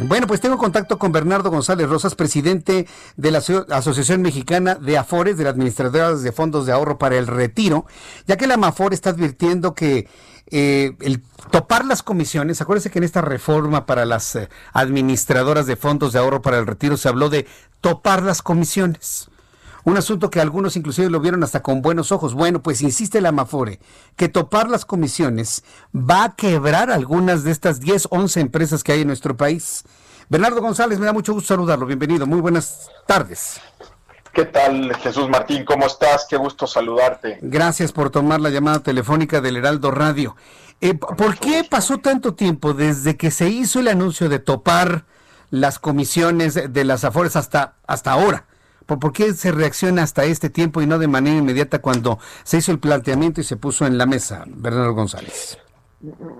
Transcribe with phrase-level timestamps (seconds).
[0.00, 4.96] Bueno, pues tengo contacto con Bernardo González Rosas, presidente de la Aso- Asociación Mexicana de
[4.96, 7.84] Afores, de las Administradoras de Fondos de Ahorro para el Retiro,
[8.26, 10.08] ya que la Amafor está advirtiendo que
[10.50, 15.76] eh, el topar las comisiones, acuérdense que en esta reforma para las eh, administradoras de
[15.76, 17.46] fondos de ahorro para el retiro se habló de
[17.80, 19.28] topar las comisiones.
[19.88, 22.34] Un asunto que algunos inclusive lo vieron hasta con buenos ojos.
[22.34, 23.80] Bueno, pues insiste la Amafore
[24.16, 29.00] que topar las comisiones va a quebrar algunas de estas 10, 11 empresas que hay
[29.00, 29.84] en nuestro país.
[30.28, 31.86] Bernardo González, me da mucho gusto saludarlo.
[31.86, 32.26] Bienvenido.
[32.26, 33.62] Muy buenas tardes.
[34.34, 35.64] ¿Qué tal, Jesús Martín?
[35.64, 36.26] ¿Cómo estás?
[36.28, 37.38] Qué gusto saludarte.
[37.40, 40.36] Gracias por tomar la llamada telefónica del Heraldo Radio.
[40.82, 45.06] Eh, ¿Por qué pasó tanto tiempo desde que se hizo el anuncio de topar
[45.48, 48.44] las comisiones de las Afores hasta, hasta ahora?
[48.88, 52.56] ¿Por, por qué se reacciona hasta este tiempo y no de manera inmediata cuando se
[52.56, 55.58] hizo el planteamiento y se puso en la mesa, Bernardo González?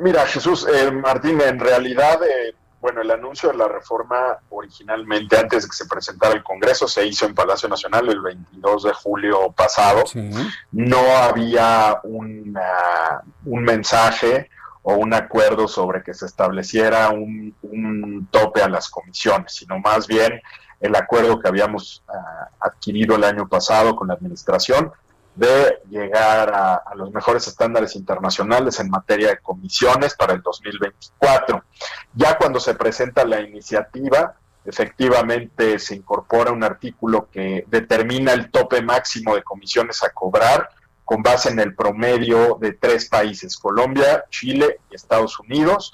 [0.00, 5.64] Mira, Jesús eh, Martín, en realidad, eh, bueno, el anuncio de la reforma originalmente, antes
[5.64, 9.52] de que se presentara el Congreso, se hizo en Palacio Nacional el 22 de julio
[9.52, 10.04] pasado.
[10.06, 10.30] Sí.
[10.72, 14.48] No había una- un mensaje
[14.82, 20.06] o un acuerdo sobre que se estableciera un, un tope a las comisiones, sino más
[20.06, 20.40] bien
[20.80, 24.92] el acuerdo que habíamos ah, adquirido el año pasado con la administración
[25.34, 31.64] de llegar a, los mejores estándares internacionales en materia de comisiones para el 2024.
[32.14, 38.82] Ya cuando se presenta la iniciativa, efectivamente se incorpora un artículo que determina el tope
[38.82, 40.68] máximo de comisiones a cobrar
[41.04, 45.92] con base en el promedio de tres países, Colombia, Chile y Estados Unidos,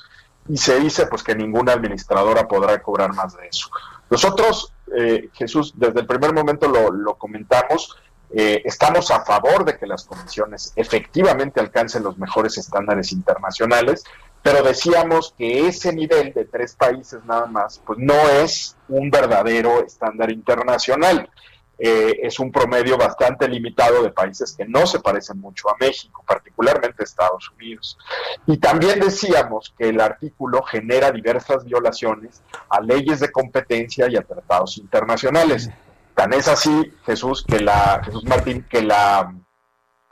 [0.49, 3.71] y se dice pues que ninguna administradora podrá cobrar más de eso.
[4.11, 7.97] Nosotros, eh, Jesús, desde el primer momento lo, comentamos,
[8.31, 14.05] eh, estamos a favor de que las comisiones efectivamente alcancen los mejores estándares internacionales,
[14.43, 19.85] pero decíamos que ese nivel de tres países nada más, pues no es un verdadero
[19.85, 21.29] estándar internacional.
[21.79, 26.25] Eh, es un promedio bastante limitado de países que no se parecen mucho a México,
[26.27, 27.99] particularmente Estados Unidos.
[28.47, 34.23] Y también decíamos que el artículo genera diversas violaciones a leyes de competencia y a
[34.23, 35.71] tratados internacionales.
[36.15, 39.35] Tan es así, Jesús, que la, Jesús Martín, que la,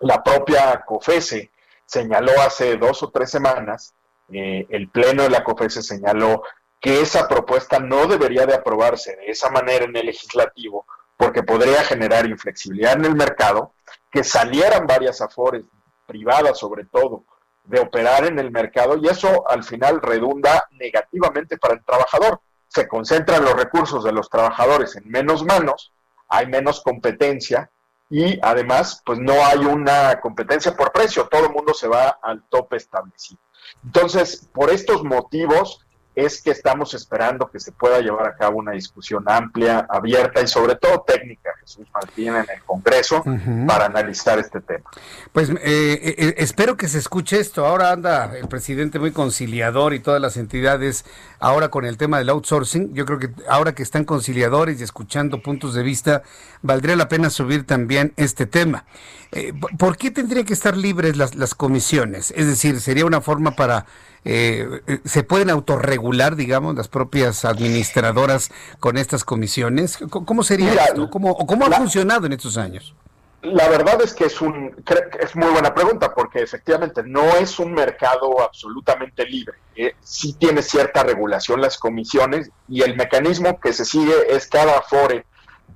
[0.00, 1.50] la propia COFESE
[1.86, 3.94] señaló hace dos o tres semanas,
[4.31, 6.42] eh, el Pleno de la COFESE señaló
[6.78, 10.86] que esa propuesta no debería de aprobarse de esa manera en el legislativo
[11.16, 13.75] porque podría generar inflexibilidad en el mercado,
[14.10, 15.64] que salieran varias afores
[16.06, 17.25] privadas sobre todo
[17.64, 22.41] de operar en el mercado y eso al final redunda negativamente para el trabajador.
[22.69, 25.92] Se concentran los recursos de los trabajadores en menos manos,
[26.28, 27.70] hay menos competencia
[28.10, 32.42] y además pues no hay una competencia por precio, todo el mundo se va al
[32.48, 33.41] tope establecido.
[33.82, 35.84] Entonces, por estos motivos
[36.14, 40.47] es que estamos esperando que se pueda llevar a cabo una discusión amplia, abierta y
[40.47, 43.25] sobre todo técnica, Jesús Martín, en el Congreso
[43.66, 44.88] para analizar este tema.
[45.32, 47.66] Pues eh, eh, espero que se escuche esto.
[47.66, 51.04] Ahora anda el presidente muy conciliador y todas las entidades
[51.41, 52.94] ahora con el tema del outsourcing.
[52.94, 56.22] Yo creo que ahora que están conciliadores y escuchando puntos de vista,
[56.62, 58.84] valdría la pena subir también este tema.
[59.32, 62.32] Eh, ¿Por qué tendrían que estar libres las, las comisiones?
[62.36, 63.86] Es decir, sería una forma para...
[64.25, 69.99] eh, ¿Se pueden autorregular, digamos, las propias administradoras con estas comisiones?
[70.11, 71.11] ¿Cómo, sería Mira, esto?
[71.11, 72.95] ¿Cómo, o ¿Cómo ha la- funcionado en estos años?
[73.43, 74.75] La verdad es que es un
[75.21, 79.59] es muy buena pregunta porque efectivamente no es un mercado absolutamente libre.
[79.77, 84.79] Eh, sí tiene cierta regulación las comisiones y el mecanismo que se sigue es cada
[84.79, 85.27] Afore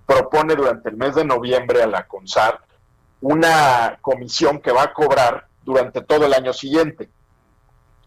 [0.07, 2.59] propone durante el mes de noviembre a la CONSAR
[3.21, 7.11] una comisión que va a cobrar durante todo el año siguiente.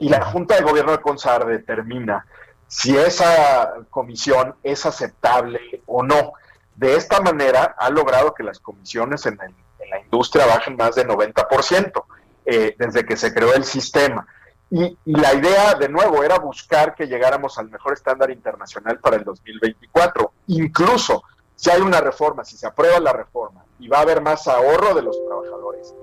[0.01, 2.25] Y la Junta de Gobierno de CONSAR determina
[2.67, 6.33] si esa comisión es aceptable o no.
[6.75, 10.95] De esta manera ha logrado que las comisiones en, el- en la industria bajen más
[10.95, 12.03] de 90%
[12.45, 14.25] eh, desde que se creó el sistema.
[14.69, 19.17] Y, y la idea, de nuevo, era buscar que llegáramos al mejor estándar internacional para
[19.17, 20.31] el 2024.
[20.47, 21.23] Incluso
[21.55, 24.93] si hay una reforma, si se aprueba la reforma y va a haber más ahorro
[24.95, 25.93] de los trabajadores,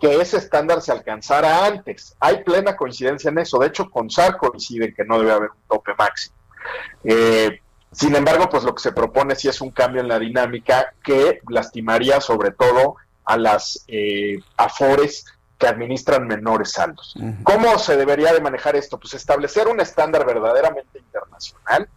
[0.00, 2.16] que ese estándar se alcanzara antes.
[2.20, 3.58] Hay plena coincidencia en eso.
[3.58, 6.36] De hecho, con SAR coincide que no debe haber un tope máximo.
[7.04, 7.60] Eh,
[7.92, 11.40] sin embargo, pues lo que se propone sí es un cambio en la dinámica que
[11.48, 15.24] lastimaría sobre todo a las eh, afores
[15.58, 17.14] que administran menores saldos.
[17.42, 18.98] ¿Cómo se debería de manejar esto?
[18.98, 21.88] Pues establecer un estándar verdaderamente internacional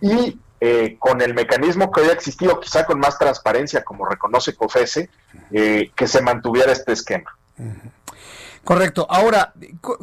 [0.00, 4.54] y eh, con el mecanismo que hoy ha existido, quizá con más transparencia, como reconoce
[4.54, 5.08] COFESE,
[5.50, 7.36] eh, que se mantuviera este esquema.
[8.64, 9.06] Correcto.
[9.08, 9.54] Ahora,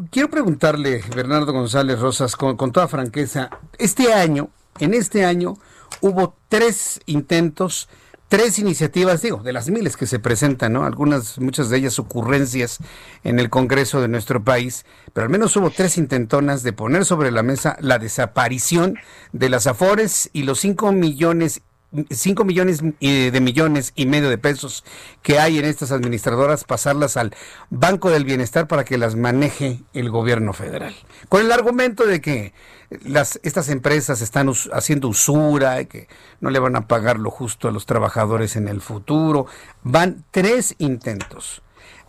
[0.09, 4.49] quiero preguntarle, Bernardo González Rosas, con, toda franqueza, este año,
[4.79, 5.57] en este año,
[6.01, 7.87] hubo tres intentos
[8.29, 10.83] tres iniciativas, digo, de las miles que se presentan, ¿no?
[10.83, 12.79] Algunas, muchas de ellas ocurrencias
[13.23, 17.31] en el Congreso de nuestro país, pero al menos hubo tres intentonas de poner sobre
[17.31, 18.95] la mesa la desaparición
[19.31, 21.61] de las afores y los cinco millones
[22.09, 24.83] 5 millones de millones y medio de pesos
[25.21, 27.33] que hay en estas administradoras, pasarlas al
[27.69, 30.95] Banco del Bienestar para que las maneje el gobierno federal.
[31.29, 32.53] Con el argumento de que
[32.89, 36.07] las, estas empresas están haciendo usura y que
[36.41, 39.47] no le van a pagar lo justo a los trabajadores en el futuro.
[39.83, 41.61] Van tres intentos.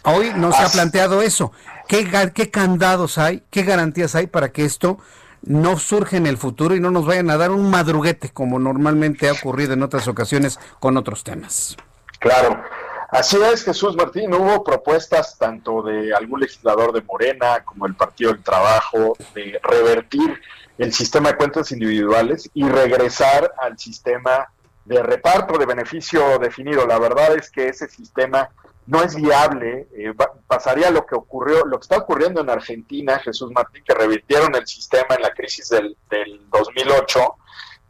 [0.04, 1.52] Hoy no se ha planteado eso.
[1.88, 3.42] ¿Qué, qué candados hay?
[3.50, 4.98] ¿Qué garantías hay para que esto
[5.42, 9.28] no surge en el futuro y no nos vayan a dar un madruguete como normalmente
[9.28, 11.76] ha ocurrido en otras ocasiones con otros temas.
[12.18, 12.62] Claro.
[13.10, 18.32] Así es, Jesús Martín, hubo propuestas tanto de algún legislador de Morena como el Partido
[18.32, 20.38] del Trabajo de revertir
[20.76, 24.48] el sistema de cuentas individuales y regresar al sistema
[24.84, 26.86] de reparto de beneficio definido.
[26.86, 28.50] La verdad es que ese sistema
[28.88, 30.14] no es viable, eh,
[30.46, 34.66] pasaría lo que ocurrió, lo que está ocurriendo en Argentina, Jesús Martín, que revirtieron el
[34.66, 37.20] sistema en la crisis del, del 2008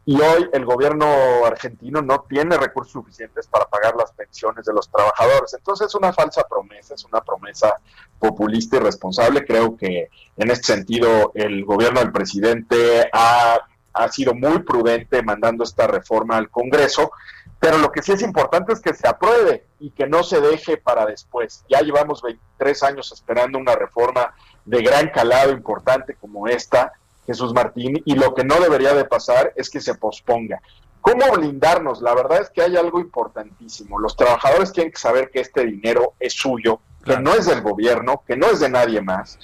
[0.03, 1.05] y hoy el gobierno
[1.45, 5.53] argentino no tiene recursos suficientes para pagar las pensiones de los trabajadores.
[5.53, 7.75] Entonces es una falsa promesa, es una promesa
[8.19, 9.45] populista y responsable.
[9.45, 13.57] Creo que en este sentido el gobierno del presidente ha,
[13.93, 17.11] ha sido muy prudente mandando esta reforma al Congreso
[17.59, 20.77] pero lo que sí es importante es que se apruebe y que no se deje
[20.77, 21.65] para después.
[21.69, 24.33] Ya llevamos 23 años esperando una reforma
[24.65, 26.93] de gran calado importante como esta,
[27.25, 30.61] Jesús Martín, y lo que no debería de pasar es que se posponga.
[31.01, 32.01] ¿Cómo blindarnos?
[32.01, 33.99] La verdad es que hay algo importantísimo.
[33.99, 38.23] Los trabajadores tienen que saber que este dinero es suyo, que no es del gobierno,
[38.25, 39.39] que no es de nadie más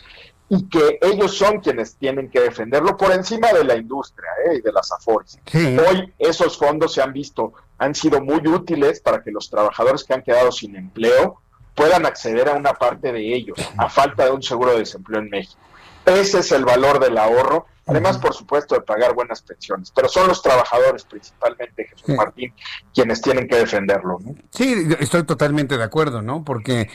[0.47, 4.57] y que ellos son quienes tienen que defenderlo por encima de la industria ¿eh?
[4.57, 5.39] y de las afores.
[5.53, 10.13] Hoy esos fondos se han visto, han sido muy útiles para que los trabajadores que
[10.13, 11.42] han quedado sin empleo
[11.74, 15.30] puedan acceder a una parte de ellos, a falta de un seguro de desempleo en
[15.30, 15.60] México.
[16.06, 20.28] Ese es el valor del ahorro, además, por supuesto, de pagar buenas pensiones, pero son
[20.28, 22.54] los trabajadores, principalmente Jesús Martín,
[22.94, 24.20] quienes tienen que defenderlo.
[24.52, 26.44] Sí, estoy totalmente de acuerdo, ¿no?
[26.44, 26.90] Porque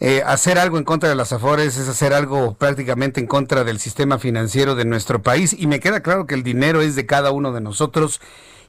[0.00, 3.78] eh, hacer algo en contra de las Afores es hacer algo prácticamente en contra del
[3.78, 7.32] sistema financiero de nuestro país y me queda claro que el dinero es de cada
[7.32, 8.20] uno de nosotros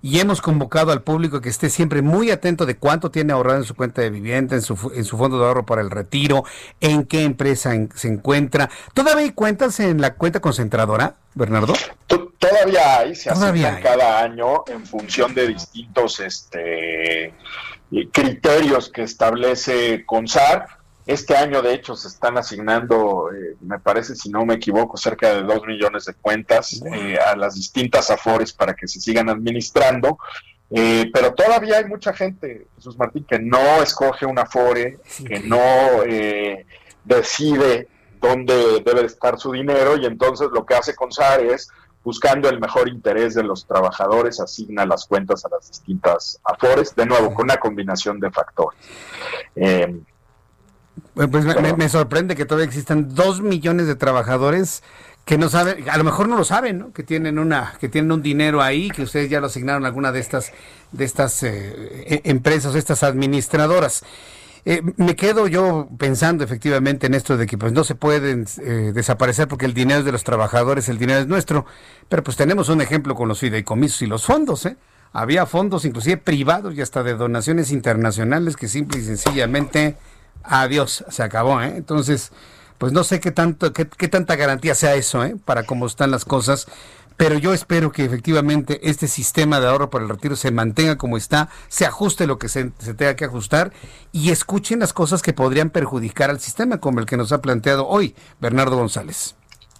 [0.01, 3.65] y hemos convocado al público que esté siempre muy atento de cuánto tiene ahorrado en
[3.65, 6.43] su cuenta de vivienda, en su, en su fondo de ahorro para el retiro,
[6.79, 8.69] en qué empresa se encuentra.
[8.93, 11.73] ¿Todavía hay cuentas en la cuenta concentradora, Bernardo?
[12.07, 17.33] Todavía hay, se hacen cada año en función de distintos este,
[18.11, 20.65] criterios que establece CONSAR
[21.05, 25.33] este año, de hecho, se están asignando, eh, me parece, si no me equivoco, cerca
[25.33, 30.19] de dos millones de cuentas eh, a las distintas AFORES para que se sigan administrando.
[30.69, 35.59] Eh, pero todavía hay mucha gente, Jesús Martín, que no escoge una AFORE, que no
[37.03, 37.87] decide
[38.21, 41.69] dónde debe estar su dinero y entonces lo que hace CONSAR es
[42.03, 47.05] buscando el mejor interés de los trabajadores, asigna las cuentas a las distintas AFORES, de
[47.05, 48.79] nuevo, con una combinación de factores.
[51.13, 51.45] Pues
[51.77, 54.81] me, sorprende que todavía existan dos millones de trabajadores
[55.25, 56.93] que no saben, a lo mejor no lo saben, ¿no?
[56.93, 60.11] Que tienen una, que tienen un dinero ahí, que ustedes ya lo asignaron a alguna
[60.11, 60.51] de estas,
[60.91, 64.03] de estas eh, e, empresas, estas administradoras.
[64.63, 68.91] Eh, me quedo yo pensando efectivamente en esto de que pues no se pueden eh,
[68.93, 71.65] desaparecer porque el dinero es de los trabajadores, el dinero es nuestro,
[72.09, 74.77] pero pues tenemos un ejemplo con los fideicomisos y los fondos, ¿eh?
[75.13, 79.97] Había fondos inclusive privados y hasta de donaciones internacionales que simple y sencillamente
[80.43, 81.73] adiós, se acabó, ¿eh?
[81.75, 82.31] Entonces,
[82.77, 85.35] pues no sé qué tanto, qué, tanta garantía sea eso, ¿eh?
[85.43, 86.67] Para cómo están las cosas,
[87.21, 91.17] pero yo espero que efectivamente este sistema de ahorro para el retiro se mantenga como
[91.17, 93.71] está, se ajuste lo que se, tenga que ajustar
[94.11, 97.87] y escuchen las cosas que podrían perjudicar al sistema, como el que nos ha planteado
[97.87, 99.35] hoy Bernardo González.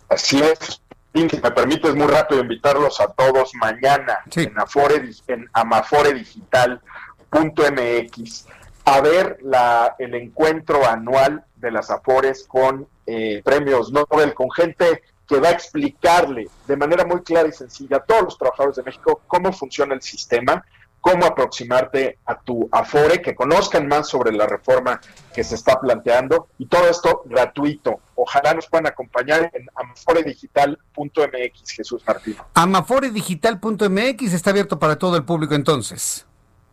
[0.08, 0.84] Así es.
[1.16, 8.46] Si me permites muy rápido invitarlos a todos mañana en, Afore, en amafore.digital.mx
[8.86, 15.02] a ver la, el encuentro anual de las Afores con eh, premios Nobel, con gente
[15.32, 18.84] que va a explicarle de manera muy clara y sencilla a todos los trabajadores de
[18.84, 20.62] México cómo funciona el sistema,
[21.00, 25.00] cómo aproximarte a tu Afore, que conozcan más sobre la reforma
[25.34, 28.02] que se está planteando y todo esto gratuito.
[28.16, 32.36] Ojalá nos puedan acompañar en amaforedigital.mx, Jesús Martín.
[32.54, 36.28] Amaforedigital.mx está abierto para todo el público entonces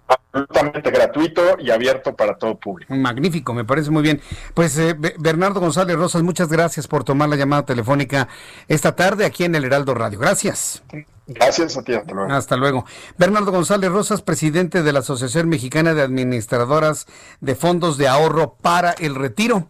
[0.08, 2.94] absolutamente gratuito y abierto para todo público.
[2.94, 4.20] Magnífico, me parece muy bien.
[4.54, 8.28] Pues eh, Bernardo González Rosas, muchas gracias por tomar la llamada telefónica
[8.66, 10.18] esta tarde aquí en el Heraldo Radio.
[10.18, 10.82] Gracias.
[11.26, 12.32] Gracias a ti, hasta luego.
[12.32, 12.84] Hasta luego.
[13.18, 17.06] Bernardo González Rosas, presidente de la Asociación Mexicana de Administradoras
[17.40, 19.68] de Fondos de Ahorro para el Retiro.